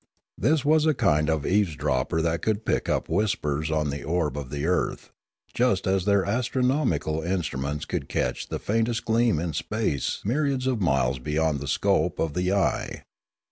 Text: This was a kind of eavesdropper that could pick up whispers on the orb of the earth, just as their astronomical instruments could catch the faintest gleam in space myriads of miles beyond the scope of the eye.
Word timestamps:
This 0.35 0.65
was 0.65 0.87
a 0.87 0.95
kind 0.95 1.29
of 1.29 1.45
eavesdropper 1.45 2.23
that 2.23 2.41
could 2.41 2.65
pick 2.65 2.89
up 2.89 3.07
whispers 3.07 3.69
on 3.69 3.91
the 3.91 4.01
orb 4.03 4.35
of 4.35 4.49
the 4.49 4.65
earth, 4.65 5.11
just 5.53 5.85
as 5.85 6.05
their 6.05 6.25
astronomical 6.25 7.21
instruments 7.21 7.85
could 7.85 8.09
catch 8.09 8.47
the 8.47 8.57
faintest 8.57 9.05
gleam 9.05 9.37
in 9.37 9.53
space 9.53 10.19
myriads 10.25 10.65
of 10.65 10.81
miles 10.81 11.19
beyond 11.19 11.59
the 11.59 11.67
scope 11.67 12.17
of 12.17 12.33
the 12.33 12.51
eye. 12.51 13.03